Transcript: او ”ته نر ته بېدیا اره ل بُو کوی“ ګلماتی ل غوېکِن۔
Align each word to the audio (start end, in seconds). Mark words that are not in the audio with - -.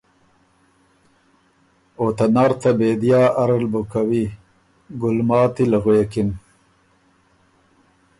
او 1.97 2.05
”ته 2.17 2.25
نر 2.35 2.51
ته 2.61 2.69
بېدیا 2.79 3.21
اره 3.41 3.57
ل 3.61 3.65
بُو 3.71 3.81
کوی“ 3.91 4.25
ګلماتی 5.01 5.65
ل 5.71 5.73
غوېکِن۔ 5.83 6.29